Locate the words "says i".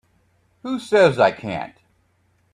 0.79-1.29